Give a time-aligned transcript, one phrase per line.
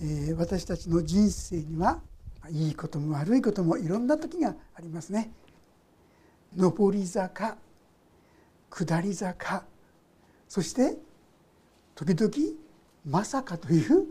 [0.00, 2.00] え、私たちの人生には
[2.50, 5.32] いいことも悪いこともいろんな時がありますね。
[6.56, 7.56] 上り坂
[8.70, 9.64] 下り坂
[10.48, 10.96] そして
[11.94, 12.32] 時々
[13.04, 14.06] まさかという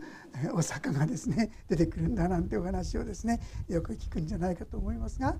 [0.52, 5.36] お坂がですね出てくるんだなんてお話をですねよく聞くんじゃないかと思いますが、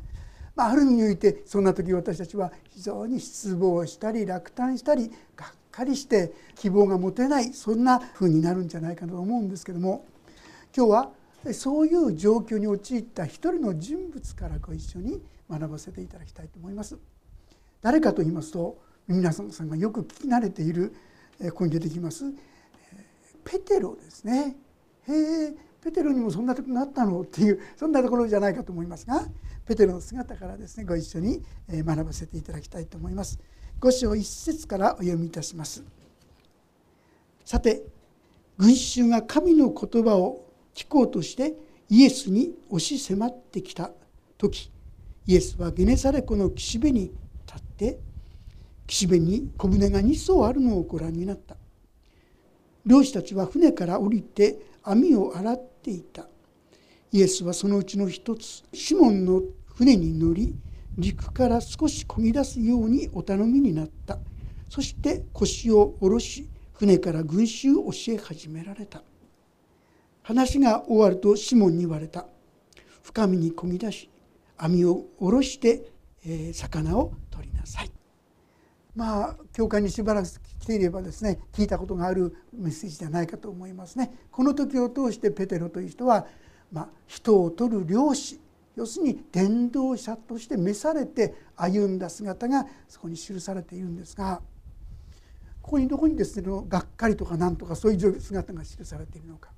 [0.56, 10.04] まあ、ある意味においてそんな時私たちは非常に失望したり落胆したりがっかりして希望が持てないそんな風になるんじゃないかと思うんですけども
[10.78, 11.10] 今日は
[11.52, 16.96] そういう状況に陥った一人の人物からご一緒に学ばせていただきたいと思います。
[17.82, 20.94] 誰かと言いますと皆さんがよく聞き慣れている
[21.50, 22.32] ここに出てきます
[23.44, 24.56] ペテロですね。
[25.08, 27.22] へえペテロにもそんなとこなったの？
[27.22, 29.26] っていうそんなところじゃないかと思いますが
[29.66, 33.40] ペテロの姿からですねご一緒に学ばせていただきたいと思います。
[33.80, 35.82] 5章1節からお読みいたします。
[37.44, 37.82] さて
[38.58, 40.46] 群衆が神の言葉を
[40.78, 41.54] 聞こうとして
[41.90, 43.90] イエスに押し迫ってきた
[44.36, 44.70] 時
[45.26, 47.00] イエスはゲネサレ湖の岸辺に
[47.46, 47.98] 立って
[48.86, 51.56] 岸辺に小舟が2艘あるのをご覧になった。
[52.86, 56.28] 漁師たちは船から降りて網を洗っていた。
[57.10, 59.42] イエスはそのうちの一つシモンの
[59.74, 60.54] 船に乗り
[60.96, 64.18] 陸から少し漕ぎ出すようにお頼みになった。
[64.70, 69.02] そして腰を下ろし船から群衆を教え始められた。
[70.28, 72.26] 話が終わるとシモンに言われた。
[73.02, 74.10] 深みにこぎ出し
[74.58, 75.90] 網を下ろして、
[76.22, 77.90] えー、魚を取りなさい。
[78.94, 80.28] まあ教会にしばらく
[80.60, 84.12] 来ていればですね聞いたことがあるメッセージじゃないかと思いますね。
[84.30, 86.26] この時を通してペテロという人は、
[86.70, 88.38] まあ、人を取る漁師
[88.76, 94.42] 要するに伝道者として召されて歩んだ姿がそこに記されているんですが
[95.62, 99.52] ここにどこにですねがっかりとかなんとかそういう姿が記されているのか。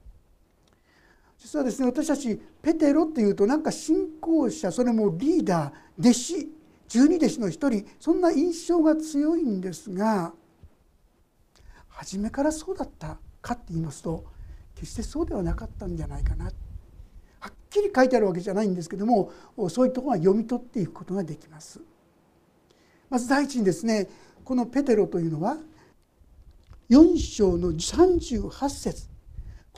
[1.41, 6.48] 実はですね私たちペテロっていうとなんか信仰者それもリーダー弟子
[6.86, 10.33] 十二弟子の一人そんな印象が強いんですが
[11.89, 14.24] 初めからそうだったかって言いますと
[14.74, 16.51] 決してそうではなかったんじゃないかなは
[17.48, 19.33] っきり書いてあるわけじゃないんですけども
[19.70, 21.80] そういうところは読み取っていくことができます。
[23.08, 24.08] まず第一にですね
[24.45, 25.57] このペテロというのは
[26.90, 29.09] 4章の38節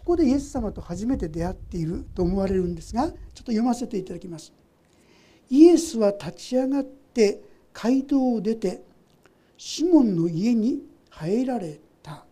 [0.03, 4.53] ここでイエス様と初めて出会っていると思われるんですがちょっと読ませていただきます。
[5.49, 7.41] イエスは立ち上がって
[7.73, 8.83] 街道を出て
[9.57, 12.25] シモンの家に入られた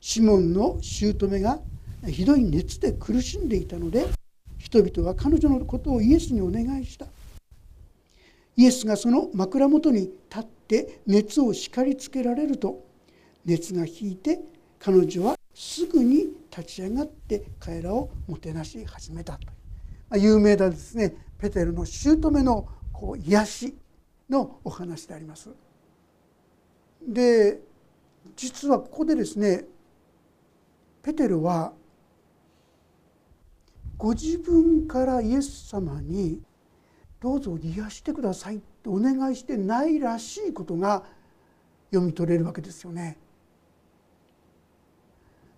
[0.00, 1.60] シモンの姑が
[2.08, 4.06] ひどい熱で苦しんでいたので
[4.58, 7.06] 人々は彼女のことをイエスにお願いした
[8.56, 12.84] イエスがその枕元に立って熱を叱りつけられると
[13.44, 14.40] 熱が引いて
[14.80, 19.50] 彼女はすぐに立ち上がって彼らをもてなし始めたという
[20.08, 23.76] ま有名なですねペテルの姑のこう癒し
[24.30, 25.50] のお話であります。
[27.06, 27.60] で
[28.36, 29.64] 実はここでですね
[31.02, 31.72] ペテルは
[33.98, 36.40] ご自分からイエス様に
[37.20, 41.04] 「どうぞ癒してください」ってお願いしてないらしいことが
[41.90, 43.18] 読み取れるわけですよね。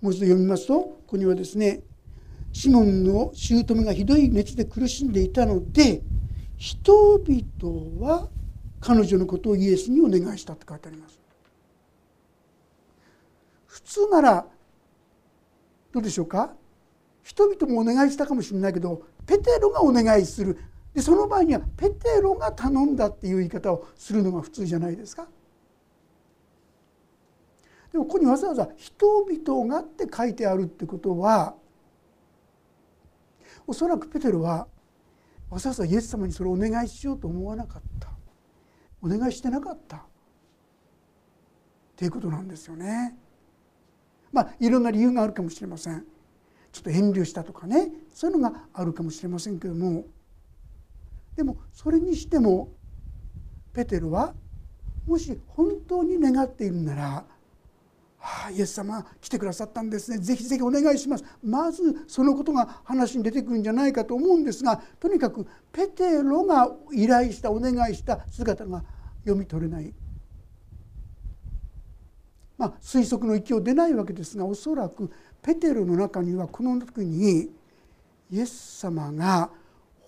[0.00, 1.82] もう一度読みますとここにはですね
[2.52, 6.02] シモンの姑がひどい熱で苦しんでいたので
[6.56, 8.28] 人々は
[8.80, 11.18] 彼女のことをイエスにお願いしたって書いてあります。
[13.66, 14.46] 普通なら
[15.92, 16.54] どうでしょうか？
[17.22, 20.58] 人々もお願いしたかもしれないけどペテロがお願いする
[20.94, 25.28] でその場合にはペテロが頼んだっていう言い方をするのが普通じゃないですか。
[27.96, 31.56] でもここにわざわざ「人々が」って書いてあるってことは
[33.66, 34.68] おそらくペテロは
[35.48, 38.10] わざわざイエス様にそれをお願いしようと思わなかった
[39.00, 40.00] お願いしてなかったっ
[41.96, 43.16] ていうことなんですよね。
[44.30, 46.04] まあいろんな理由があるかもしれません。
[46.72, 50.04] ちょっと遠慮したとかねそういうのがあるかもしれませんけども
[51.34, 52.68] でもそれにしても
[53.72, 54.34] ペテロは
[55.06, 57.35] もし本当に願っているなら
[58.26, 60.18] はあ、イエス様来てくださったんですね。
[60.18, 61.24] ぜひぜひお願いします。
[61.44, 68.82] まずそのことが話に出てくるんじゃないかと思うんですがとにかくペテロが依頼したお願いした姿が
[69.20, 69.94] 読み取れない。
[72.58, 75.08] まあ推測の域を出ないわけですがおそらく
[75.40, 77.50] ペテロの中にはこの時に
[78.32, 79.50] イエス様が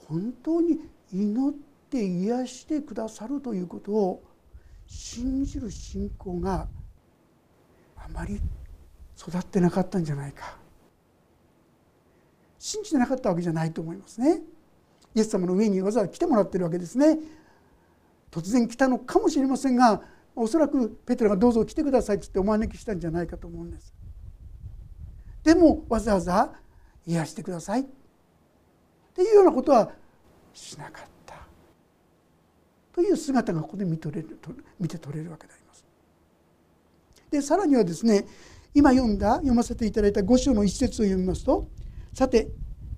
[0.09, 0.81] 本当に
[1.13, 1.57] 祈っ
[1.89, 4.25] て癒してくださるということを
[4.89, 6.67] 信じる信仰が
[8.15, 8.41] あまり
[9.19, 10.57] 育ってなかったんじゃないか
[12.59, 14.43] 信じてなかったわけじゃないと思いますね。
[15.15, 17.19] イエス様の上にわざわざ来てもらってるわけですね。
[18.31, 20.03] 突然来たのかもしれませんが
[20.37, 23.95] おそらくペテロが「どうぞ来てください」っつってお招きしたんじゃないかと思うんです。
[25.43, 26.53] でもわざわざ
[27.07, 27.85] 癒してくださいっ
[29.15, 29.93] ていうようなことは
[30.53, 31.35] しなかった
[32.93, 34.39] という姿がここで見とれる
[34.79, 35.68] 見て取れるわけであります。
[37.31, 38.27] でさらにはですね
[38.75, 41.69] 今読んだ読ませていただいた5章の一節を読みますと
[42.13, 42.49] さて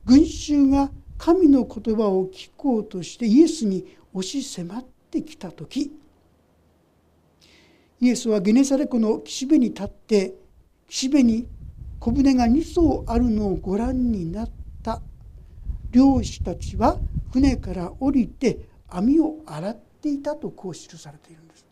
[0.04, 5.92] 群衆が神の言葉を聞こうとしてイエスに押し迫ってきた時
[8.00, 10.34] イエスはゲネサレ湖の岸辺に立って
[10.88, 11.46] 岸辺に
[11.98, 14.50] 小舟が2艘あるのをご覧になっ
[14.82, 15.02] た
[15.90, 16.98] 漁師たちは
[17.30, 21.69] 船から降りて網を洗っていたとこう記されているんです。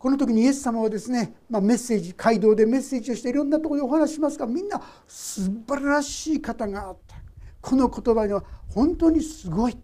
[0.00, 7.16] この時にイエス様はですね、まあ、メッセージ街道でメッセージをしていろんなところでお話しますがみんな素晴らしい方があった。
[7.60, 9.76] この言葉には本当にすごい。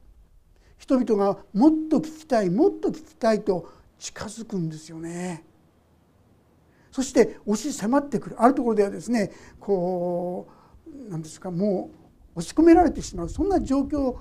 [0.79, 5.45] 人々がもっと聞きたいもっと聞きたいと近づくんですよね。
[6.91, 8.37] そして押し迫ってくる。
[8.39, 9.31] あるところではですね
[9.61, 10.49] こ
[10.87, 11.91] う何ですかも
[12.35, 13.29] う押し込められてしまう。
[13.29, 14.17] そんな状況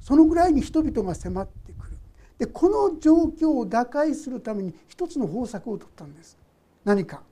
[0.00, 1.65] そのぐらいに人々が迫って
[2.38, 6.36] でこの状況を打開するために一つの方策を取ったんです。
[6.84, 7.22] 何か。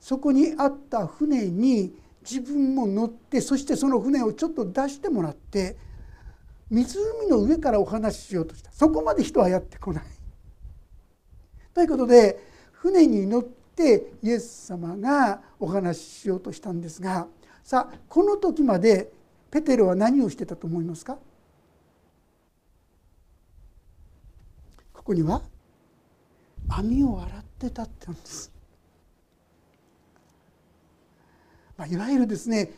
[0.00, 1.94] そこにあった船に
[2.28, 5.76] 自分も乗ってそしてその船をちょっと出してもらって
[6.70, 8.70] 湖の上からお話ししようとした。
[8.72, 10.04] そこまで人はやってこない。
[11.74, 12.38] ということで
[12.72, 17.26] 船に乗ってイエス様がお話ししようとしたんですが
[17.62, 19.10] さあこの時まで
[19.50, 21.18] ペテロは何をしてたと思いますか？
[25.02, 25.42] ここには
[26.68, 28.52] 網を洗ってたって言うんです。
[31.76, 32.70] まあ、いわゆるですね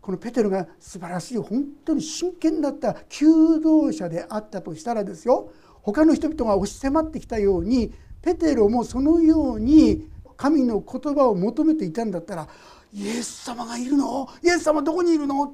[0.00, 5.50] このペテロが素晴らしい本当に真剣だった求道者であったとしたらですよ
[5.82, 7.92] 他の人々が押し迫ってきたように
[8.22, 10.08] ペテロもそのように
[10.38, 12.48] 神の言葉を求めていたんだったら
[12.94, 14.28] イエス様がいるの？
[14.42, 15.52] イエス様どこにいるの？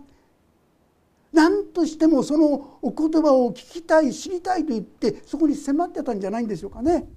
[1.33, 7.09] 何としてもそのお言葉を聞きたい知りたいと言ってそこに迫ってたんじゃないんでしょうかね。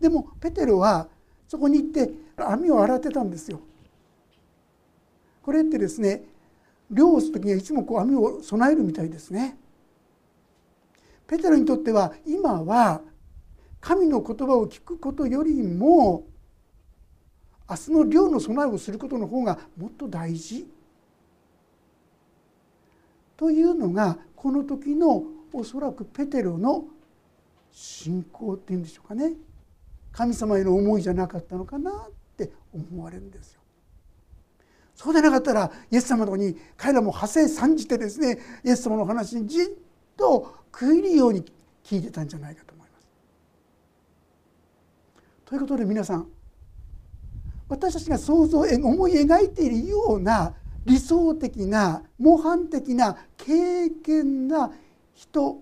[0.00, 1.08] でもペテロは
[1.48, 3.60] そこに行って網を洗ってたんですよ。
[5.42, 6.24] これってですね
[6.90, 9.58] 漁をする時にはいつもこう網を備えるみたいですね。
[11.26, 13.02] ペテロにとっては今は
[13.80, 16.24] 神の言葉を聞くことよりも
[17.68, 20.66] 明日の漁の備えをすることの方がもっと大事
[23.36, 26.84] というのがこの時のおそらくペテロの
[27.70, 29.34] 信仰っていうんでしょうかね
[30.12, 33.60] 神様への思いじゃなかったのかなって思われるんですよ。
[34.94, 39.66] そうでなかったらイエス様のとこに彼らも派生参じてですねイエス様の話にじっ
[40.16, 41.44] と食い入るように
[41.84, 43.06] 聞いてたんじゃないかと思います。
[45.44, 46.26] ということで皆さん
[47.68, 50.54] 私たちが想像思い描いているような
[50.86, 54.70] 理想的な模範的な経験な
[55.14, 55.58] 人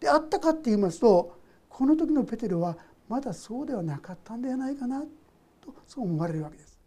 [0.00, 1.38] であったかって言いますと
[1.68, 2.76] この時のペテロは
[3.08, 6.78] まだそうではなかったんではないかなとそう思われるわけです。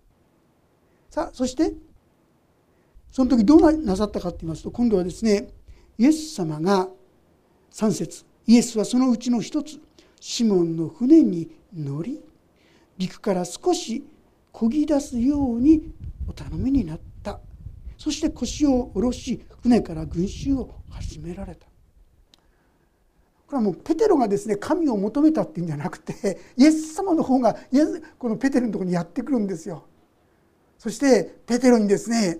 [1.10, 1.74] さあそして
[3.12, 5.48] その時どうなさったかと言いますと今度はですね
[5.98, 6.89] イエス様が
[7.72, 9.79] 3節イエスはそのうちの一つ
[10.20, 12.20] シモンの船に乗り
[12.98, 14.03] 陸から少し
[14.51, 15.93] 漕ぎ出すように
[16.27, 17.12] お頼みになった
[18.03, 21.65] そして腰を下ろし船から群衆を始められた。
[23.48, 29.86] これはもうペテロがですね神を求めたっていうんじゃなくてイエス様の方がイエスこのペテロのとこにやってくるんですよ。
[30.77, 32.39] そしてペテロにですね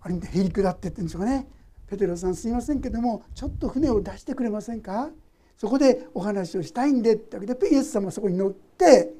[0.00, 1.46] あれへりくだってって言うんでしょうかね。
[1.86, 5.10] ペテロさんすいませんけどもちょっと船を出してくれませんか？
[5.56, 9.12] そこでお話をしたいんでってわけでイエス様はそこに乗って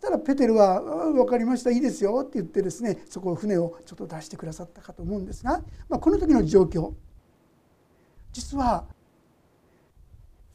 [0.00, 0.80] したらペテロは
[1.12, 6.94] 「分かりましたいいですよ」って言ってですねそこを船をちょっと出してくださったかと思うんですが、まあ、この時の状況。
[8.32, 8.86] 実は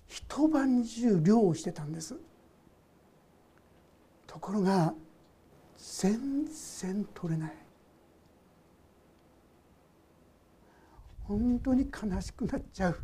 [0.07, 2.15] 一晩中漁をしてたんです。
[4.25, 4.95] ところが
[5.77, 7.53] 全然取れない。
[11.23, 12.99] 本当に悲しくなっちゃう。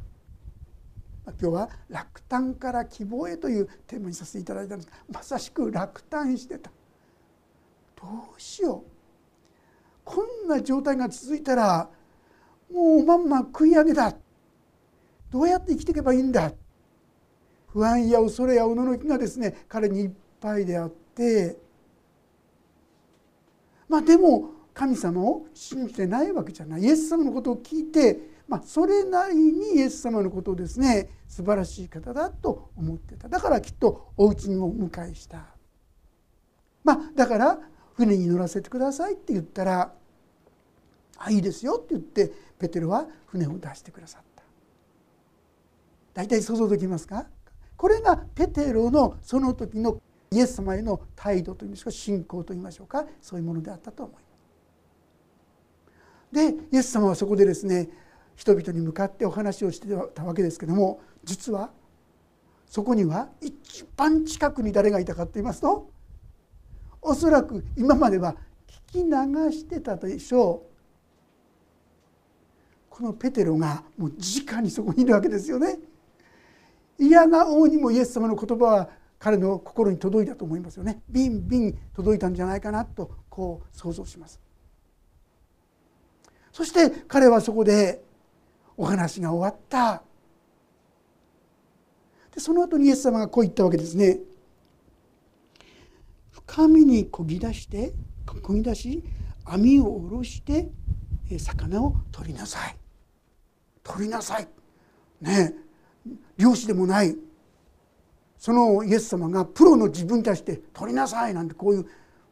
[1.25, 4.90] 今日は「落胆から希望へ」というテーマにさせていただいたんです。
[4.90, 6.72] がまさしく落胆してた。
[7.96, 8.92] どうしよう。
[10.04, 11.90] こんな状態が続いたら
[12.72, 14.16] もうまんま食い上げだ。
[15.30, 16.51] どうやって生きていけばいいんだ。
[17.68, 21.58] 不安や恐れやおののきがですね彼にいっぱいであって。
[23.88, 26.82] まあでも神様を信じてないわけじゃない。
[26.82, 33.29] イエス様のことを聞いて、まあ、それなりにイエス様のことをですね素晴らしい方だと思ってた。
[33.29, 35.46] だからきっとお家にもお迎えした。
[36.84, 37.60] まあだから
[37.93, 39.93] 船に乗らせてくださいって言ったら
[41.17, 44.43] 「あいいですよ」って言ってペテロは船を出してくださった。
[46.13, 47.27] 大体想像できますか？
[47.77, 53.05] これがペテロのその時のイエス様への態度といいますか信仰といいましょうか。
[53.22, 54.25] そういうものであったと思います。
[56.34, 57.89] でイエス様はそこでですね
[58.35, 61.71] 人々に向かってお話をしてたわけですけども実は
[62.65, 65.89] そこには一番近くに誰がいたかと言いますと
[67.01, 68.35] おそらく今までは
[68.93, 70.71] 聞き流してたでしょう
[72.89, 75.79] このペテロがもう直にそこにいるわけですよね。
[77.00, 81.01] いやが王にもイエス様の言葉は彼の心に届いたと思いますよね。
[81.09, 84.39] ビンビン届いたんじゃないかなとこう想像します。
[86.51, 88.03] そして彼はそこで
[88.78, 90.04] お話が終わった。
[92.34, 94.20] でその後にイエス様がこう言ったわけですね。
[96.32, 97.94] 深みにこぎ出して
[98.25, 99.04] こぎ出し
[99.46, 100.70] 網を下ろして
[101.38, 102.78] 魚を取りなさい。
[103.84, 104.48] 取りなさい。
[105.22, 105.54] ね。
[106.38, 107.16] 漁師でもない。
[108.38, 111.34] そのイエス様がプロの自分たちで取りなさい。
[111.34, 111.86] なんてこういう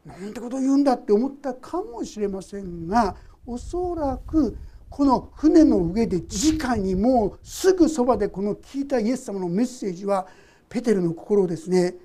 [0.05, 3.15] なんてことを言うんだって思ったかもしれませんが
[3.45, 4.57] おそらく
[4.89, 10.27] この船の上で直にもうすぐそばでこの聞いたイエス様のメッセージは
[10.67, 11.95] ペテルの心をですね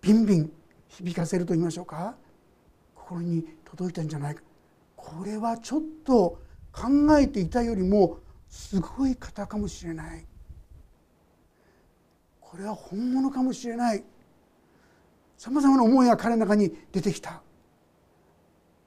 [0.00, 0.52] ビンビン
[0.88, 2.14] 響かせると言いましょうか？
[2.94, 4.42] 心に届いたんじゃないか？
[4.94, 6.40] これはちょっと
[6.72, 10.24] 考えていたよりもすごい方かもしれない。
[12.40, 14.04] これは本物かもしれない。
[15.36, 17.42] さまざまな思いが彼の中に出てきた。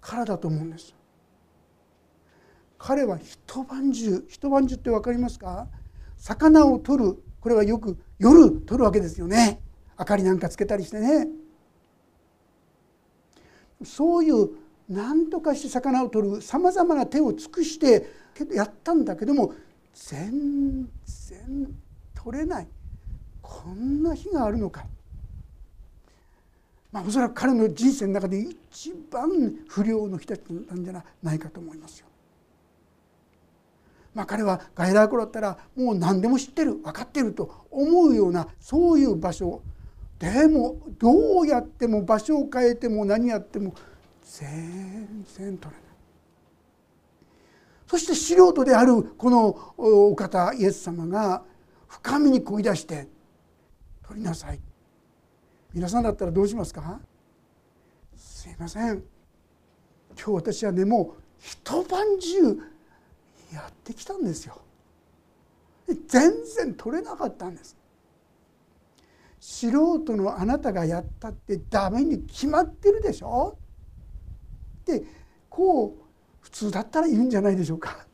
[0.01, 0.95] からだと思うんです。
[2.79, 5.67] 彼は一晩中一晩中って分かりますか？
[6.17, 9.61] 魚を取るこれはよく夜取るわけですよね。
[9.99, 11.27] 明かりなんかつけたりしてね。
[13.83, 14.49] そういう
[14.87, 18.09] 何とかして魚を取るさまざまな手を尽くして
[18.53, 19.53] やったんだけども
[19.93, 21.75] 全然
[22.15, 22.67] 取れない。
[23.41, 24.85] こんな日があるのか。
[26.91, 28.39] まあおそらく彼の人生の中で
[28.71, 29.29] 一番
[29.67, 32.08] 不良の日だったんじゃないかと思いますよ。
[34.13, 39.61] まあ、彼は外来頃だったらもう何でも知ってる分かってると思うようなそういう場所。
[40.17, 43.73] でもどうやっても場所を変えても何やっても
[44.21, 45.89] 全然取れない。
[47.87, 51.43] そして素人であるこのお方イエス様が
[51.87, 53.07] 深みにこぎ出して
[54.05, 54.59] 「取りなさい」
[55.73, 56.99] 皆さんだったらどうしますか？
[58.15, 59.03] すいません。
[60.15, 62.59] 今日私はねもう一晩中
[63.53, 64.61] やってきたんですよ。
[66.07, 67.75] 全然取れなかったんです。
[69.39, 69.71] 素
[70.03, 73.57] 人のあなたがやったってダメに決まってるでしょ？
[74.81, 75.03] って
[75.49, 75.93] こう
[76.41, 78.05] 普通だったら言うんじゃないでしょうか。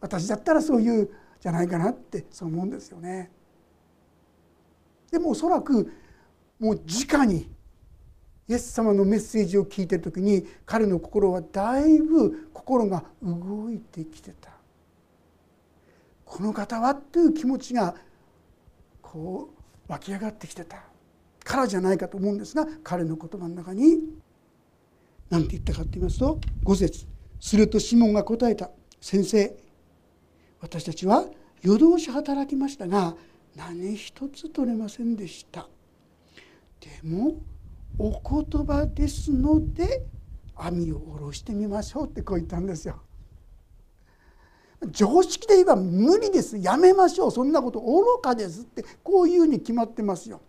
[0.00, 1.10] 私だったらそういう
[1.40, 3.30] じゃないかなってそう思うんですよね。
[5.10, 5.92] でもおそらく
[6.58, 7.50] もう直に
[8.46, 14.50] イエス様のメッセージを聞いてる時に彼の心はだいぶ心が動いてきてた。
[16.24, 17.94] この方はという気持ちが
[19.00, 19.50] こ
[19.88, 20.82] う湧き上がってきてた。
[21.42, 23.98] からじゃないかと思うんですが彼の言葉の中に
[25.28, 27.06] 何て言ったかと言いますと5節。
[27.40, 28.70] するとシモンが答えた
[29.00, 29.54] 「先生
[30.60, 31.26] 私たちは
[31.60, 33.14] 夜通し働きましたが
[33.54, 35.68] 何一つ取れませんでした。
[36.80, 37.36] でも
[37.98, 40.06] お言葉ですので
[40.56, 43.02] 網を下ろしてみましょうってこう言ったんですよ。
[44.90, 50.40] 常識で言えば無理ですやめましょうそんなこと愚かですってこういうふうに決まってますよ。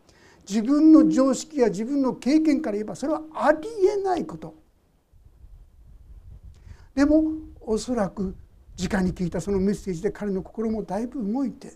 [0.48, 4.56] 自分の常識や自分の経験から言えばそれはありえないこと。
[6.94, 7.24] でも
[7.62, 8.36] おそらく
[8.78, 11.74] 直に聞いたそのメッセージで彼の心もだいぶ動いて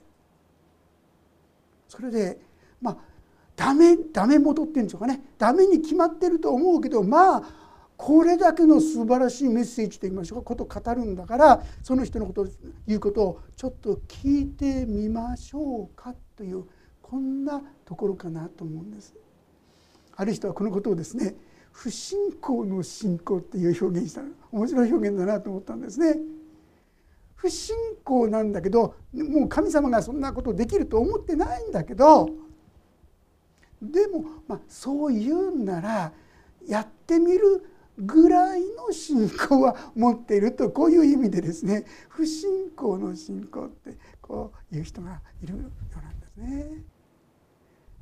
[1.88, 2.40] それで
[2.82, 2.98] まあ
[3.60, 7.44] ダメダメ元っていうんでしょうかねダメに決まってると思うけどまあ
[7.98, 12.48] これだけの素晴らしいメッセージといいましょうかことを語るんだからその人のことを
[12.88, 16.64] 言うことをちょっと聞いてみましょうかという
[17.02, 19.14] こんなところかなと思うんです。
[20.16, 21.36] ある人はこのことをですね
[21.74, 24.22] 不信仰の信仰っていう表現した
[24.54, 26.18] 面白い表現だなと思ったんですね。
[27.36, 27.76] 不信
[28.06, 32.30] 仰なんだけどもう神様がそんなことできると思ってないんだけど
[33.82, 36.12] でも、まあ、そう言うんなら
[36.68, 37.66] やってみる
[37.98, 46.84] ぐらいの信仰は持っているとこういう意味でですね 不信仰の信仰ってこういう人がいるようなんですね。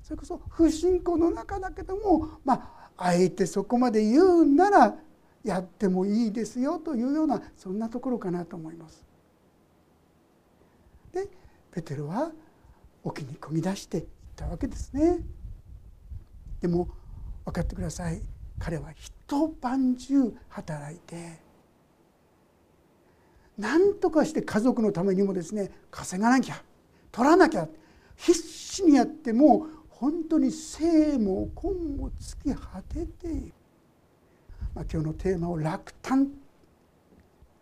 [0.03, 4.97] それこそ不信仰の中だけどもまああえてそこまで言うなら
[5.43, 9.05] やってもいいですよというようなそんなところかなと思います。
[11.11, 11.27] で
[11.71, 12.31] ペテロは
[13.03, 14.05] 沖にこぎ出していっ
[14.35, 15.19] たわけですね。
[16.61, 16.89] でも
[17.45, 18.21] 分かってください。
[18.59, 21.39] 彼は一晩中働いて
[23.57, 26.61] 何とかして家族のためにもですね稼がなきゃ
[27.11, 27.67] 取らなきゃ
[28.15, 32.11] 必死にやっても本当に生も根も
[32.43, 33.53] 尽き果てている、
[34.75, 36.31] まあ、今日のテーマを「落胆」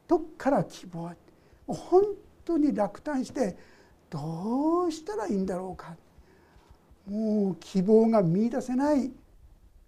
[0.08, 1.16] どっから希望は
[1.68, 2.04] 本
[2.44, 3.58] 当に落胆して
[4.10, 5.96] どうしたらいいんだろうか。
[7.06, 9.12] もう希望が見いだせない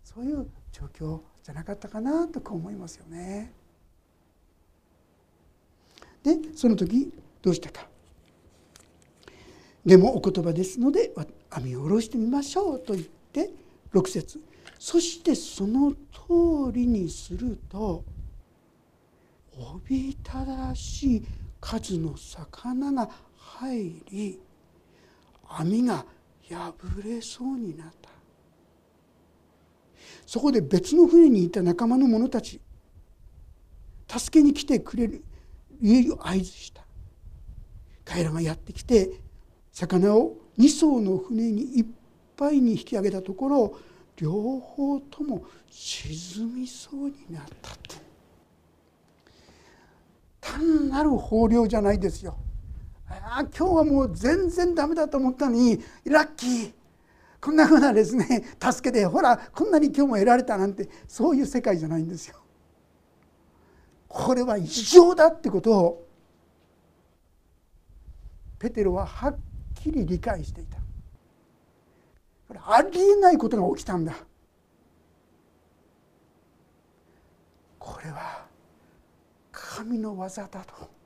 [0.04, 3.52] そういう状況じゃなかったかなと思いますよね。
[6.24, 7.72] でその時どうした？
[7.72, 7.88] か。
[9.86, 11.14] でもお言葉ですので
[11.50, 13.52] 網を下ろしてみましょうと言って
[13.94, 14.42] 6節
[14.78, 18.04] そしてその通りにすると
[19.58, 21.26] おびただしい
[21.62, 24.40] 数の魚が入り
[25.48, 26.06] 網が
[26.50, 26.74] 破
[27.04, 28.10] れそうになった。
[30.26, 32.60] そこで別の船にいた仲間の者たち
[34.08, 35.24] 助けに来てくれる
[35.82, 36.84] 家を合図した。
[38.06, 39.22] 彼らがやってきて
[39.72, 41.86] 魚を2艘の船にいっ
[42.36, 43.78] ぱいに引き上げたところ
[44.16, 47.96] 両方とも沈みそうになったって。
[50.40, 52.38] 単なる豊漁じゃないですよ。
[53.10, 56.74] あ今日はもう全然ダメだと思ったのにラッキー
[57.40, 62.36] こんなふうなですね 助けてほらこんなに今日も得られたなんてそういう世界じゃないんですよ。
[64.08, 66.08] これは異常だってことを
[68.58, 69.38] ペテロははっ
[69.76, 70.78] きり理解していた。
[72.70, 74.16] ありえないことが起きたんだ。
[77.78, 78.48] これは
[79.52, 80.97] 神の技だと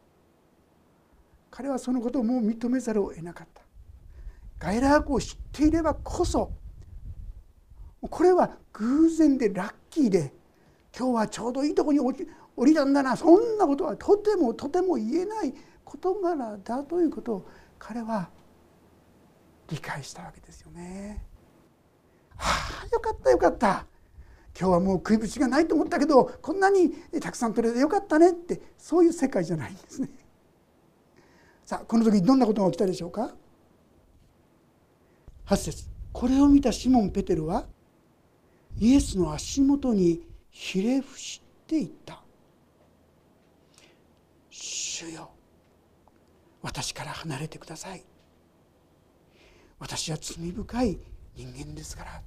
[1.51, 3.61] 彼はそのことをもう認めざるを得なかった
[4.57, 6.51] ガイラークを知っていればこそ
[8.01, 10.33] これは偶然でラッキーで
[10.97, 18.29] 今日はちょうどいいとこに降りたんだなそんなことはとてもとても言えない事柄だということを彼は
[19.69, 21.25] 理解したわけですよね。
[22.37, 23.85] ああよかったよかった
[24.59, 30.09] 今日はもう食いぶちがないと思ったけどこんなにたくさん取れてよかったねってそういう世界じゃないんですね。
[31.71, 33.31] さあこの時どんなことが起きたでしょうか
[35.45, 35.85] ？8節。
[36.11, 37.65] これを見たシモン・ペテルは
[38.77, 42.21] イエスの足元にひれ伏していった
[44.51, 45.29] 「主よ
[46.61, 48.03] 私から離れてください。
[49.79, 50.99] 私は罪深い
[51.37, 52.19] 人間ですから」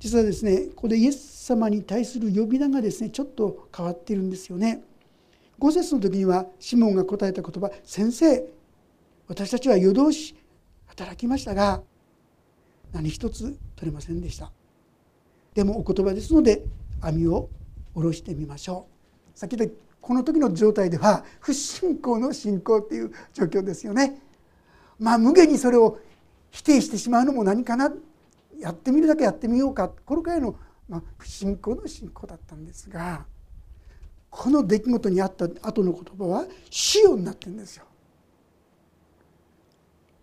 [0.00, 4.82] 実はですねここでイエス様に対する呼び名がですねちょっと変わっているんですよね。
[5.62, 8.44] 5節の時にはシモンが答えた言葉「先生
[9.28, 10.34] 私たちは夜通し
[10.86, 11.80] 働きましたが
[12.90, 14.50] 何一つ取れませんでした」
[15.54, 16.64] でもお言葉ですので
[17.00, 17.48] 網を
[17.94, 18.88] 下ろしてみましょ
[19.34, 19.38] う。
[19.38, 19.70] 先で
[20.00, 24.20] この時の状態では不信仰の信仰っていう状況ですよね。
[24.98, 25.98] まあ無限にそれを
[26.50, 27.92] 否定してしまうのも何かな
[28.58, 30.56] やってみるだけやってみようかこれくらいの、
[30.88, 33.26] まあ、不信仰の信仰だったんですが
[34.32, 37.84] この出来事にあった後の言葉は「死を」になってるんですよ。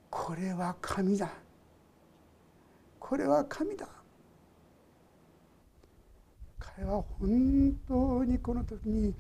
[0.10, 1.32] これは神だ。
[3.00, 3.88] これは神だ。
[6.58, 9.14] 彼は本当にこの時に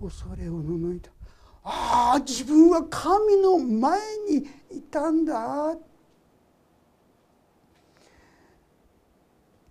[0.00, 1.10] 恐れをののいた。
[1.62, 5.74] ああ自分は神の前にいたんだ。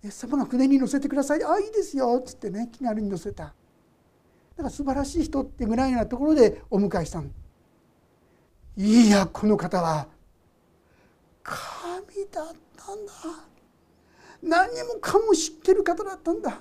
[0.04, 1.42] イエス様が船に乗せてください。
[1.42, 2.16] ああいいですよ。
[2.20, 3.52] っつってね気軽に乗せた。
[4.56, 7.22] だから素晴らしい人ってぐらいなところでお迎えした
[8.76, 10.08] いやこの方は
[11.42, 13.12] 神だったんだ。
[14.42, 16.60] 何もかも知ってる方だったんだ。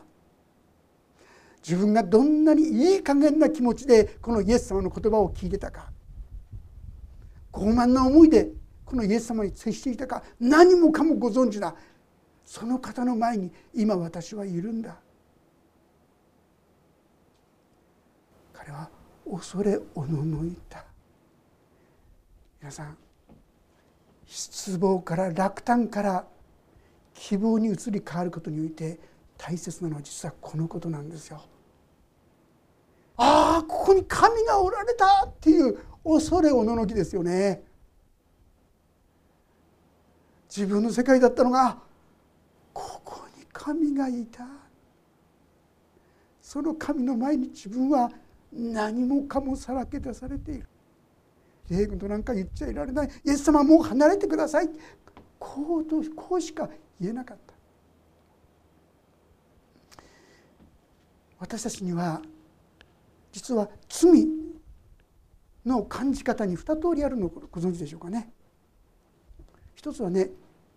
[1.64, 5.92] 自分がどんなにいい加減な気持ちでこのイエス様の言葉を聞いてたか。
[7.52, 8.50] 傲慢な思いで
[8.86, 10.24] このイエス様に接していたか。
[10.40, 11.76] 何もかもご存知だ
[12.46, 14.98] その方の前に今私はいるんだ
[18.54, 18.90] 彼は
[19.32, 20.84] 恐れおののいた
[22.60, 22.98] 皆さん
[24.26, 26.26] 失望から落胆から
[27.14, 29.00] 希望に移り変わることにおいて
[29.38, 31.42] 大切なのは実はこのことなんですよ。
[33.18, 37.64] ああここに神がおられたっていう恐れおののきですよね。
[40.50, 41.78] 自分の世界だったのが
[42.74, 44.46] ここに神がいた
[46.42, 48.12] その神の前に自分は
[48.52, 50.68] 何もかもさらけ出されている。
[51.70, 53.10] 霊軍となんか言っちゃいられない。
[53.26, 54.70] イエス様もう離れてください。
[55.40, 57.54] こうとこうしか言えなかった。
[61.40, 62.22] 私たちには
[63.32, 64.28] 実は罪
[65.66, 68.32] の感じ方に二通りあるのをご存知でしょうかね。
[69.74, 70.30] 一つはね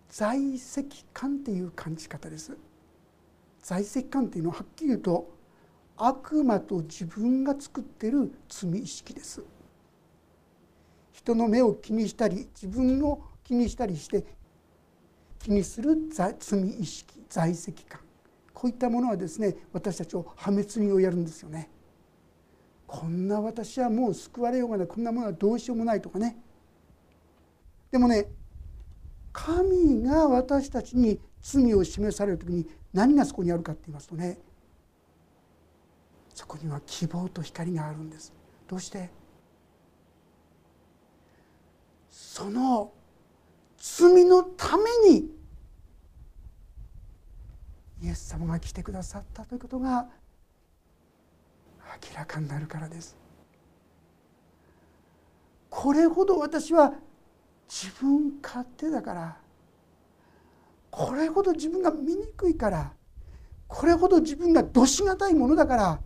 [0.09, 2.57] 在籍感っていう感じ方です。
[3.61, 5.35] 在籍感っていうのははっきり言うと
[5.97, 9.43] 悪魔と自分が作ってる罪意識です。
[11.13, 14.25] 人の目を気にしたり自分を気にしたりして
[15.39, 18.01] 気にする罪意識在籍感。
[18.53, 21.71] こういったものはですね私たちを破滅に追いやるんですよね。
[22.87, 24.87] こんな私はもう救われようがない。
[24.87, 26.37] こんなものはどうしようもないとかね。
[27.91, 28.27] でもね
[29.33, 34.39] 神が私たちに罪を示される時に何がそこにあるかって言いますとね
[36.35, 38.33] そこには希望と光があるんです。
[38.69, 39.09] どうして？
[42.11, 42.93] その
[43.79, 45.31] 罪のために
[48.03, 50.09] イエス様が来てくださったということが
[52.03, 53.17] 明らかになるからです。
[55.71, 56.95] これほど私は
[57.69, 59.37] 自分勝手だから
[60.91, 62.93] これほど自分が醜いから
[63.67, 66.01] これほど自分がどしがたいものだから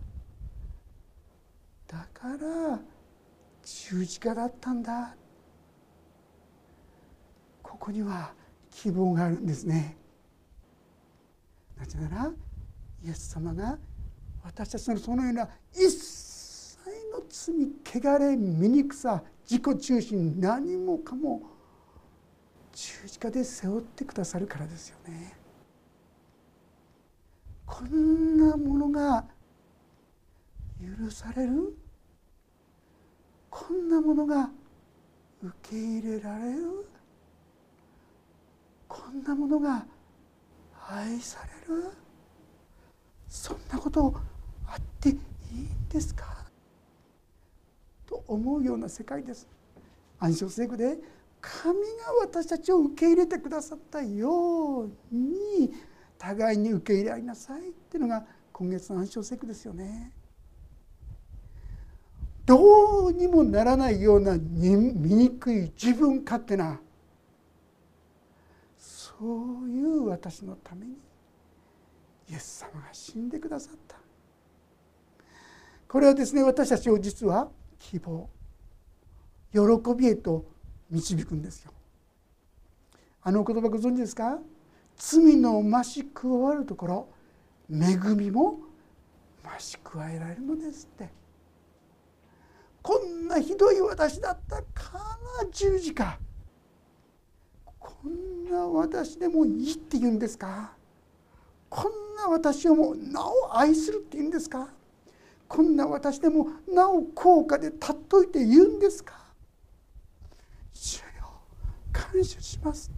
[1.89, 2.79] だから
[3.63, 5.15] 十字架だったんだ
[7.63, 8.31] ここには
[8.69, 9.97] 希望があるんですね
[11.77, 12.31] なぜなら
[13.03, 13.77] イエス様が
[14.43, 16.77] 私たちのそのような一切
[17.11, 21.41] の罪汚れ醜さ自己中心何もかも
[22.71, 25.33] 十字架で背負ってくださるからですよね。
[27.65, 29.25] こんなものが
[30.79, 31.77] 許される？
[33.49, 34.49] こんなものが
[35.43, 36.87] 受け入れられる？
[38.87, 39.85] こんなものが
[40.89, 41.83] 愛される？
[43.27, 44.15] そんなこと
[44.67, 45.19] あっていいん
[45.89, 46.45] ですか？
[48.05, 49.47] と思うような世界です。
[50.19, 50.97] 暗唱聖句で
[51.41, 51.85] 神が
[52.21, 55.71] 私たちを受け入れてくださったように
[56.17, 60.11] 互いに受け入れ合いなさいっていうのが今月の暗唱聖句ですよね。
[62.49, 66.79] どうにもならないような醜い自分勝手な
[68.75, 70.93] そういう私のために
[72.27, 73.97] イエス様が死んでくださった。
[75.87, 78.27] これはですね私たちを実は希望
[79.53, 79.59] 喜
[79.95, 80.43] びへと
[80.89, 81.71] 導くんですよ。
[83.21, 84.39] あの言葉ご存知ですか？
[84.97, 87.09] 罪の増し加わるところ
[87.71, 88.57] 恵みも
[89.43, 91.19] 増し加えられるのですって。
[92.89, 94.97] こんなひどい私だったか
[95.43, 96.17] ら十字架
[97.77, 100.71] こんな私でもいいって言うんですか？
[101.69, 104.69] こんな私をもうなお愛するって言うんですか？
[105.47, 109.13] こんな私でもなお高価で尊っといて言うんですか？
[110.73, 111.05] 主よ
[111.93, 112.89] 感謝します。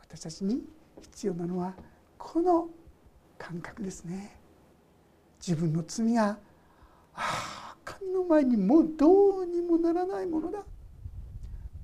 [0.00, 0.64] 私たちに
[1.00, 1.74] 必要なのは
[2.18, 2.70] この
[3.38, 4.36] 感覚ですね。
[5.38, 6.36] 自分の罪があ
[7.14, 10.58] あ神の前にもうどうにもならないものだ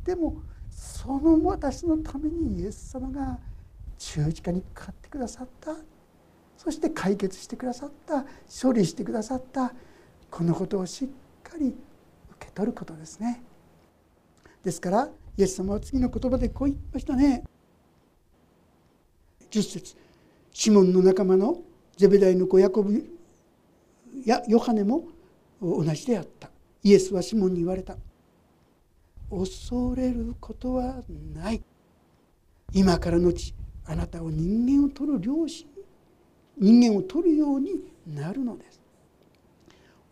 [0.04, 3.38] でもその私のためにイエス様が
[3.98, 5.76] 十字架にかかってくださった
[6.58, 8.24] そして解決してくださった
[8.62, 9.72] 処理してくださった
[10.28, 11.08] このことをしっ
[11.42, 11.76] かり受
[12.38, 13.42] け取ることですね。
[14.64, 17.44] ですからイエス様は次の言葉でこう言いましたね。
[19.50, 19.96] 10節
[20.52, 21.58] シモンの仲間の
[21.96, 23.04] ゼベダイの子ヤコブ
[24.24, 25.04] やヨハネも
[25.62, 26.50] 同じであった。
[26.82, 27.96] イエスはシモンに言われた。
[29.30, 31.02] 恐れることは
[31.34, 31.62] ない。
[32.74, 33.54] 今からのち
[33.86, 35.66] あなたを人間を取る漁師
[36.58, 37.70] 人間を取るように
[38.06, 38.80] なるのです。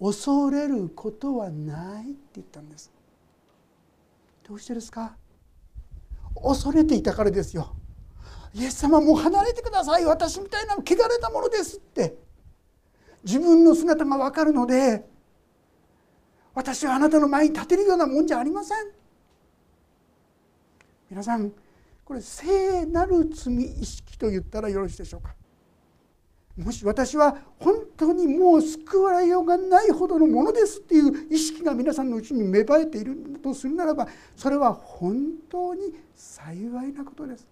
[0.01, 2.91] 恐れることはないって言ったんです。
[4.47, 5.17] どうしてですか？
[6.43, 7.75] 恐れていたからですよ。
[8.55, 10.05] イエス様もう離れてください。
[10.05, 12.17] 私みたいな汚れたものですって。
[13.23, 15.05] 自分の姿が分かるので
[16.55, 18.79] 私はあなたの前に立てるようなもんじゃありません。
[21.11, 21.53] 皆さん
[22.05, 25.35] これ聖なる罪意識と言ったらよろしいでしょうか。
[26.57, 35.17] もし私は本当にもう救われようがないほどのものですっていう意識が皆さんのうちに芽生えているとするならばそれは本
[35.49, 37.47] 当に幸いなことです。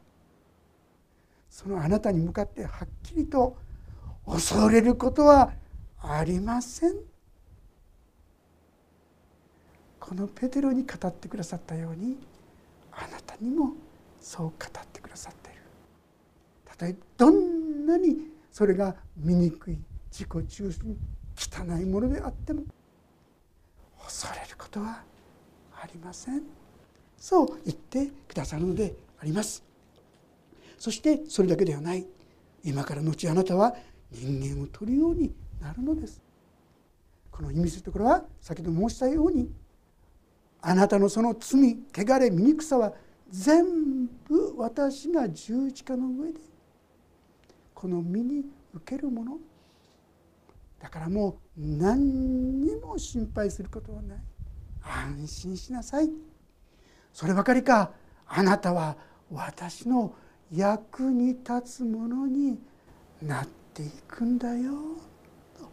[1.48, 3.56] そのあなたに向かってはっきりと
[4.26, 5.52] 恐れることは
[6.00, 6.94] ありません。
[10.08, 12.16] このペテロに語ってくださったように
[12.92, 13.74] あなたにも
[14.18, 15.60] そう語ってくださっている。
[16.64, 18.16] たとえどんなに
[18.50, 19.78] それが醜い
[20.10, 20.96] 自己中心
[21.36, 22.62] 汚いものであっても
[24.02, 25.02] 恐れることは
[25.74, 26.42] ありません。
[27.18, 29.62] そう言ってくださるのであります。
[30.78, 32.06] そしてそれだけではない。
[32.64, 33.76] 今から後あなたは
[34.10, 36.22] 人間を取るようになるのです。
[37.30, 39.50] この意味するところは先ほど申したように
[40.60, 42.92] あなたのその罪汚れ醜さは
[43.30, 46.08] 全部私が十字架の。
[46.08, 46.40] 上で
[47.74, 48.44] この身に
[48.74, 49.38] 受けるもの
[50.80, 54.18] だからもう何にも心配することはない。
[54.82, 56.10] 安心しなさい。
[57.12, 57.92] そればかりか。
[58.26, 58.96] あなたは
[59.30, 60.14] 私の
[60.52, 62.58] 役に立つものに
[63.22, 64.72] なっていくんだよ。
[65.56, 65.64] と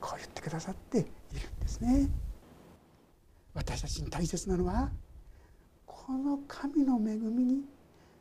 [0.00, 2.08] こう言ってくださっているんですね。
[3.56, 4.90] 私たちに大切なのは
[5.86, 7.62] この神の恵みに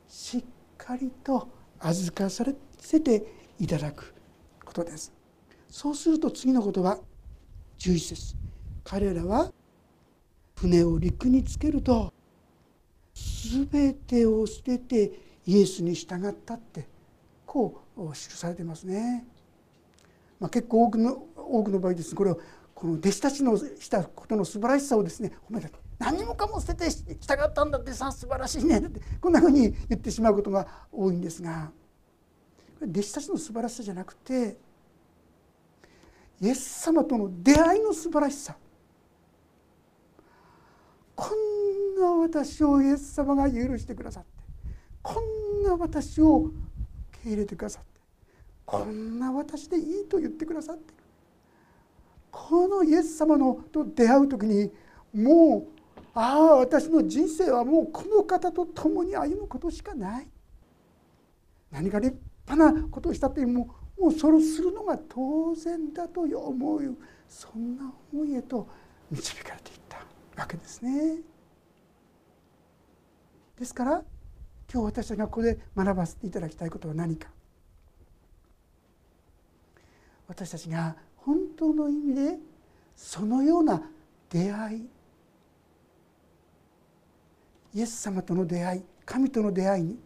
[0.08, 0.44] しっ
[0.78, 2.46] かりと預かさ
[2.80, 3.22] せて
[3.60, 4.16] いただく
[4.64, 5.14] ことです。
[5.70, 6.98] そうすると次の言葉
[7.80, 8.36] 11節。
[8.86, 9.52] 彼らは
[10.56, 12.14] 船を陸につけると
[13.14, 15.12] 全てを捨てて
[15.46, 16.88] イエスに従ったって
[17.46, 19.26] こう記されてますね。
[20.40, 22.40] まあ、結構多くの多くの場合ですこれを
[22.86, 28.78] この弟子たちのしたことの素晴らしさをですね褒めた何もかも捨てて従ったんだってさ素晴らしいね。
[28.78, 31.72] ってこんなふうに言ってしまうことが多いんですが
[32.80, 34.56] 弟子たちの素晴らしさじゃなくて
[36.40, 38.56] イエス様との出会いの素晴らしさ。
[41.16, 44.30] こんな私をイエス様が許してくださって
[45.02, 46.54] こんな私を受
[47.24, 48.00] け入れてくださって
[48.64, 50.95] こんな私でいいと言ってくださって
[52.38, 54.70] このイエス様のと出会う時に
[55.14, 60.28] もうああ私の人生はもうこの方と共に歩むことしかない
[61.72, 62.14] 何か立
[62.46, 66.98] 派なことをしたってももうそれをするのが当然だと思う
[67.30, 68.68] そんな思いへと
[69.10, 70.06] 導かれていった
[70.42, 71.22] わけですね。
[73.58, 74.04] ですから
[74.72, 77.30] 今日私たちがここで学ばせていただきたいことは何か
[80.28, 82.38] 私たちが本当の意味で
[82.96, 83.82] そのような
[84.30, 84.90] 出会い
[87.74, 90.00] イエス様との出会い神との出会いに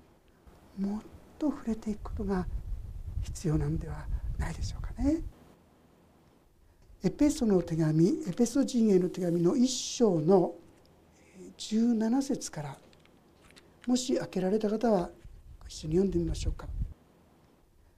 [0.79, 1.01] もっ
[1.37, 2.47] と触れていくことが
[3.21, 4.05] 必要なんでは
[4.37, 5.21] ないでしょうかね。
[7.03, 10.55] エペソの手紙エペソ人への手紙の一章の
[11.57, 12.77] 17節から
[13.87, 15.09] もし開けられた方は
[15.67, 16.67] 一緒に読んでみましょうか。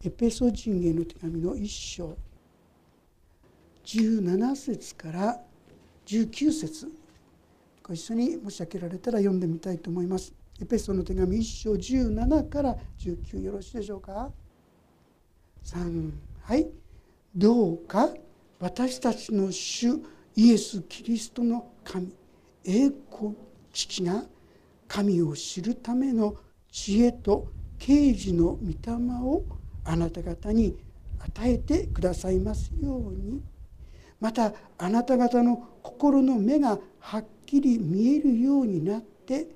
[0.03, 2.17] エペソ人への手紙の一章
[3.85, 5.41] 17節から
[6.05, 6.91] 19節。
[7.83, 10.33] ご一緒にもし開けられたら読んでみたいと思います。
[10.61, 14.31] エペソの手紙1章17から19よろしいでしょうか
[15.65, 16.11] ？3
[16.43, 16.67] はい。
[17.35, 18.09] どうか
[18.59, 19.99] 私たちの主
[20.35, 22.13] イエス・キリストの神
[22.65, 23.35] 栄光
[23.73, 24.25] 父が
[24.87, 26.35] 神を知るための
[26.71, 27.47] 知恵と
[27.79, 29.43] 啓示の御霊を
[29.85, 30.77] あなた方に
[31.19, 33.41] 与えてくださいますように。
[34.21, 39.47] またあなた方の心の目がはっきり見えるようになって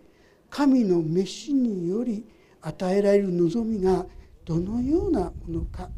[0.50, 2.26] 神の召しにより
[2.62, 4.06] 与えられる望みが
[4.44, 5.90] どのようなものか。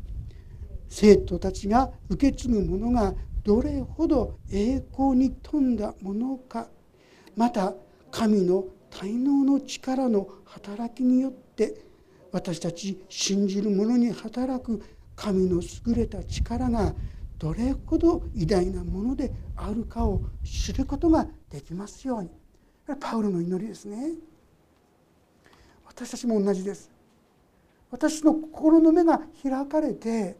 [0.90, 6.68] 生徒たちが受け継ぐものがどれほど栄光に富んだものか。
[7.36, 7.74] また
[8.12, 11.86] 神の滞納の力の働きによって
[12.32, 14.82] 私たち信じる者に働く
[15.16, 16.94] 神の優れた力が
[17.38, 22.30] どれほど偉大なものであるかを知ることができますように。
[23.00, 24.14] パウロの祈りですね。
[25.86, 26.90] 私たちも同じです。
[27.92, 30.38] 私の心の目が開かれて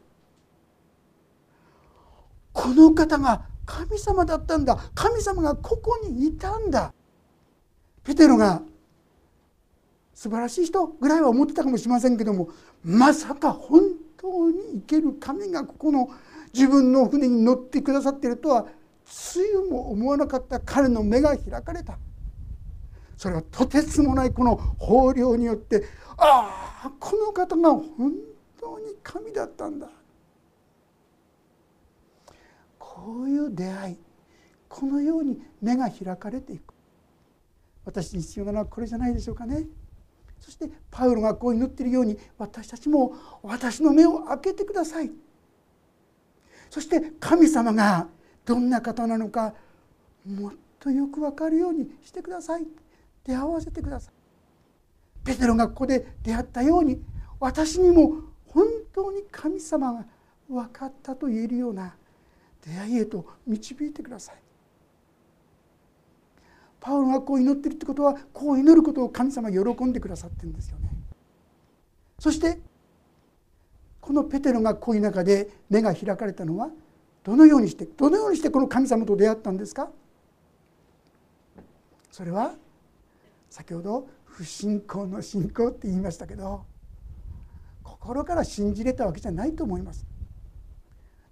[2.52, 4.78] この方が神様だったんだ。
[4.96, 6.94] 神様がここにいたんだ。
[8.04, 8.62] ペテロが
[10.14, 12.50] 素晴らしい人ぐらいは思ってたかもしれませんけども
[12.84, 13.82] まさか本
[14.18, 16.10] 当に生ける神がここの
[16.58, 18.66] 自分の船に乗ってくださっているとは
[19.06, 22.00] つゆも思わなかった彼の目が開かれた。
[23.16, 25.84] それはとてつもないこの豊漁によって
[26.18, 28.14] ああこの方が本
[28.60, 29.88] 当に神だったんだ。
[32.80, 33.98] こういう出会い
[34.68, 36.74] このように目が開かれていく。
[37.86, 39.66] 私に必要なのはこれじゃないでしょうかね。
[40.40, 45.12] そしてパウロがこう祈っているように私たちも私の目を開けてください。
[46.78, 48.08] そして神様が
[48.46, 49.56] どんな方なのか
[50.24, 52.68] もっとよく分かるようにしてください。
[53.26, 54.14] 出会わせてください。
[55.26, 57.02] ペテロがここで出会ったように
[57.40, 60.06] 私にも本当に神様が
[60.48, 61.96] 分かったと言えるような
[62.64, 64.36] 出会いへと導いてください。
[66.80, 70.92] パウロがこう祈ってるってことはこう祈ることを神様喜んでくださってるんですよね。
[72.20, 72.60] そして
[74.08, 76.70] このペテロが恋中で目が開かれたのは
[77.26, 79.90] どのようにしてどのようにしてこの神様と出会ったんですか？
[82.10, 82.54] それは
[83.50, 86.64] 先ほど不信仰の信仰って言いましたけど
[87.84, 90.06] 心から信じれたわけじゃないと思います。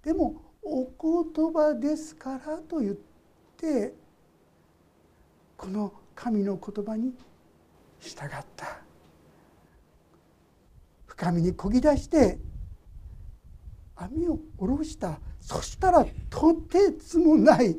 [0.04, 2.96] でもお言葉ですからと言っ
[3.56, 3.94] て
[5.56, 7.14] この神の言葉に
[8.00, 8.80] 従った。
[11.06, 12.38] 深みにこぎ出して
[13.96, 17.78] 網を下ろしたそしたらとてつもない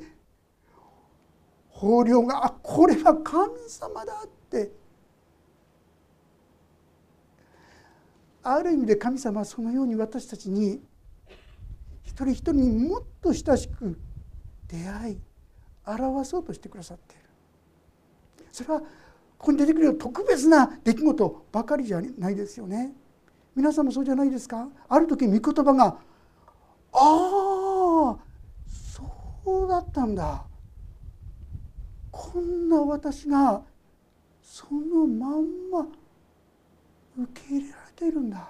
[1.82, 4.71] 豊漁があこれは神様だって。
[8.41, 10.82] ある意味で神様はそのように私たちに
[12.03, 13.99] 一人一人にもっと親しく
[14.69, 15.19] 出会い
[15.86, 17.23] 表そうとしてくださっている。
[18.53, 18.86] それはこ
[19.38, 22.93] こに出てくる特別な出来事ばかりじゃないですよね。
[23.53, 24.69] 皆さんもそうじゃないですか？
[24.88, 25.99] ある時御言葉が
[26.93, 28.17] 「ああ
[28.67, 30.45] そうだったんだ」
[32.12, 33.63] こんな私が
[34.41, 35.88] そのまんま
[37.17, 38.50] 受け入れられているんだ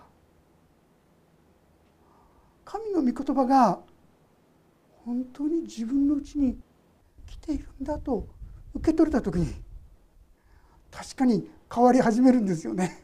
[2.66, 3.80] 神の御言葉が
[5.06, 6.60] 本当に自分のうちに
[7.26, 8.28] 来ているんだと
[8.74, 9.54] 受け取れた時に
[10.92, 13.04] 確かに変わり始めるんですよね。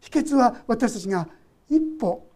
[0.00, 1.28] 秘訣は私たちが
[1.68, 2.26] 一歩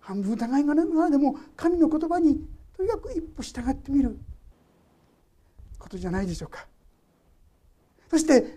[0.00, 2.40] 半分疑いがないがらでも神の言葉に
[2.76, 4.18] とにかく一歩従ってみる。
[5.84, 6.66] ことじゃないでしょうか。
[8.08, 8.56] そして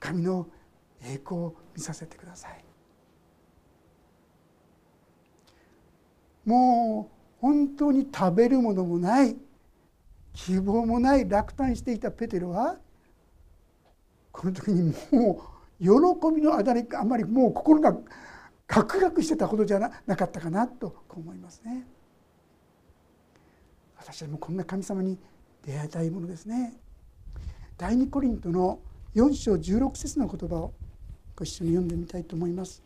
[0.00, 0.48] 神の
[1.02, 2.64] 栄光を見させてください。
[6.44, 9.36] もう本当に食べるものもない
[10.32, 12.76] 希望もない落胆していたペテロは
[14.32, 15.42] この時にも
[15.80, 17.96] う喜びのあだれあまりもう心が
[18.68, 21.86] ガクガクしてたほどじゃなかったかなと思いますね。
[23.96, 25.18] 私はもこんな神様に
[25.64, 26.74] 出会いたいものですね。
[27.78, 28.78] 第二コリントの
[29.14, 30.74] 4章16節の言葉を
[31.34, 32.82] ご一緒に読んでみたいと思います。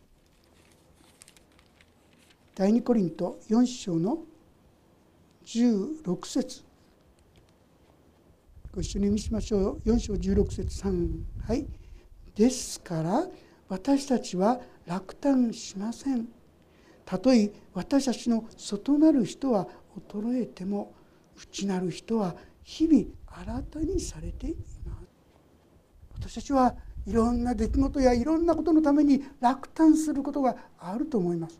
[2.55, 4.19] 第二コリント4章の
[5.45, 6.63] 16節
[8.73, 11.09] ご一緒に見しましょう4章16節3
[11.47, 11.67] はい
[12.35, 13.27] ですから
[13.69, 16.27] 私たちは落胆しません。
[17.05, 19.67] たとえ私たちの外なる人は
[20.09, 20.93] 衰えても
[21.35, 23.05] 内なる人は日々
[23.45, 24.81] 新たにされています。
[26.15, 31.59] 私たちはいろんな出来事やいろんなことのために落胆することがあると思います。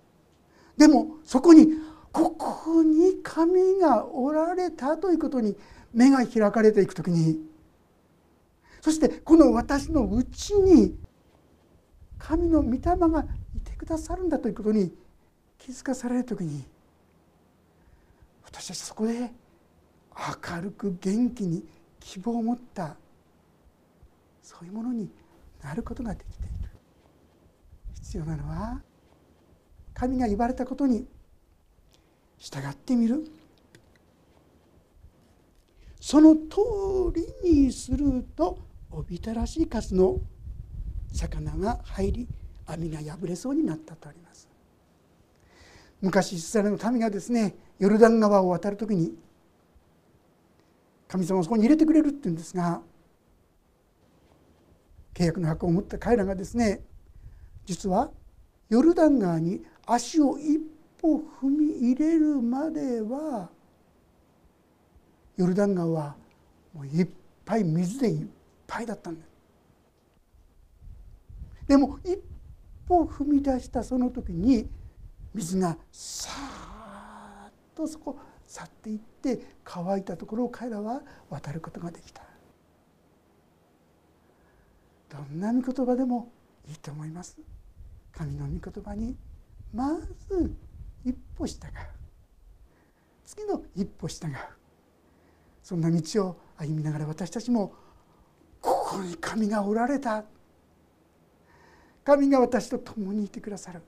[0.78, 1.68] でもそこに
[2.12, 5.58] ここに神がおられたということに
[5.94, 7.40] 目が開かれていく時に
[8.82, 10.96] そしてこの私のうちに
[12.26, 14.96] 神の御霊がいてくださるんだということに
[15.58, 16.64] 気づかされる時に
[18.46, 19.30] 私たちそこで
[20.50, 21.66] 明るく元気に
[22.00, 22.96] 希望を持った
[24.42, 25.10] そういうものに
[25.62, 26.70] なることができている。
[27.94, 28.82] 必要なのは
[29.94, 31.06] 神が言われたことに
[32.38, 33.26] 従ってみる。
[36.00, 36.42] その通
[37.44, 38.60] りにすると
[38.92, 40.20] おびたらしい数の
[41.14, 42.28] 魚が入り
[42.66, 44.50] 網が破れそうになったとあります。
[46.02, 49.16] 昔イスラエルの民がですねヨルダン川を渡る時に
[51.08, 52.82] 神様はそこに入れてくれるって言うんですが
[55.14, 56.82] 契約の箱を持った彼らがですね
[57.66, 58.12] 実は
[58.70, 60.60] ヨルダン川に足を一
[61.02, 63.50] 歩踏み入れるまでは
[65.38, 66.16] ヨルダン川は
[66.74, 67.08] もういっ
[67.46, 68.26] ぱい水でいっ
[68.68, 69.33] ぱいだったんです。
[71.74, 72.20] でも一
[72.88, 74.70] 歩踏み出したその時に
[75.34, 81.02] 水がさーっとそこ去っていって乾いたところを彼らは
[81.32, 82.22] 渡ることができた。
[85.10, 86.32] どんな御言葉でも
[86.70, 87.40] いいと思います。
[88.16, 89.16] 神の御言葉に
[89.74, 90.00] ま
[90.30, 90.56] ず
[91.04, 91.72] 一歩従う。
[93.26, 94.36] 次の一歩従う。
[95.64, 97.74] そんな道を歩みながら私たちも
[98.62, 100.24] ここに神がおられた。
[102.04, 103.82] 神が私と共にいてくださる。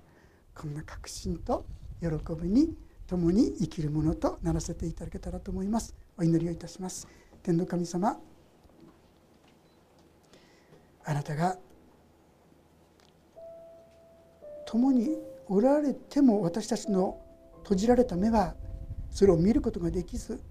[0.53, 1.65] こんな確信と
[2.01, 2.07] 喜
[2.41, 2.75] びに
[3.07, 5.93] 共に生きるものとならせていただけたらと思います。
[6.17, 7.07] お祈りをいたします。
[7.43, 8.17] 天の神様
[11.03, 11.57] あなたが
[14.65, 15.15] 共に
[15.47, 17.21] おられても私たちの
[17.61, 18.55] 閉じられた目は
[19.11, 20.41] それを見ることができず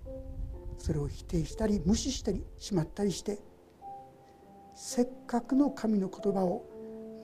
[0.78, 3.38] それを否定したり無視したりしまったりして
[4.76, 6.64] せっかくの神の言葉を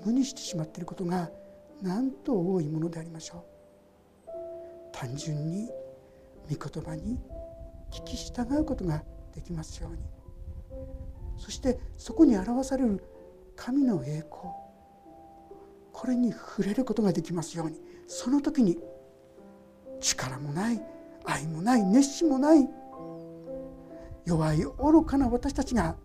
[0.05, 1.31] 無にしてしまっていることが
[1.83, 4.31] なんと多いものでありましょう。
[4.93, 5.69] 単純に
[6.51, 7.19] 御言葉に
[7.91, 9.03] 聞き従うことが
[9.35, 9.99] できますように。
[11.39, 13.03] そしてそこに表される
[13.57, 14.53] 神の栄光。
[15.93, 17.81] これに触れることができますように。
[18.07, 18.79] その時に
[20.01, 20.83] 力もない
[21.25, 22.69] 愛もない熱心もない。
[24.27, 25.97] 弱い愚かな私たちが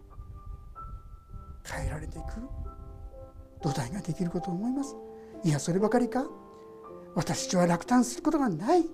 [1.63, 2.64] 変えられていく。
[3.65, 4.95] 土台ができることを思います。
[5.43, 6.27] いやそればかりか。
[7.15, 8.85] 私たちは落胆することがない。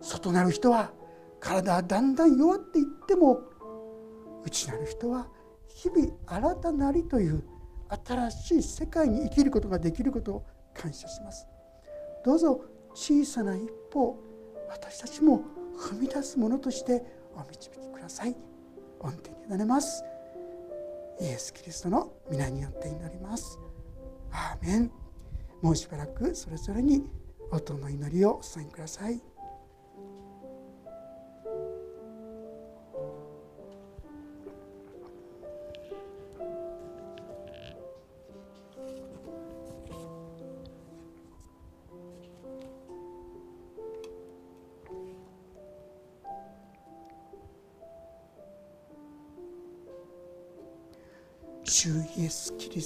[0.00, 0.92] 外なる人は
[1.40, 3.40] 体はだんだん弱っていっても
[4.46, 5.28] 内なる人は
[5.68, 7.44] 日々新たなりという
[8.06, 11.46] 新しい世界に生きることができることを感謝します。
[12.24, 14.18] どうぞ小さな一歩
[14.70, 15.42] 私たちも
[15.78, 17.04] 踏み出すものとして
[17.34, 18.34] お導きください。
[19.00, 20.02] 御手に委ねます。
[21.20, 23.58] イエス・キリストの皆によって祈ります。
[24.32, 24.90] アーメン。
[25.60, 27.04] もうしばらくそれぞれに
[27.50, 29.20] 音の祈りをお伝えください。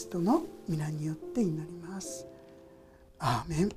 [0.05, 2.27] ストの皆によって祈ります。
[3.19, 3.75] アーメン